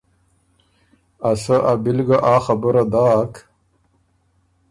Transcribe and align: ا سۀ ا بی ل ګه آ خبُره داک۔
ا 1.29 1.31
سۀ 1.41 1.55
ا 1.71 1.73
بی 1.83 1.91
ل 1.95 1.99
ګه 2.07 2.17
آ 2.33 2.35
خبُره 2.45 2.83
داک۔ 2.91 3.33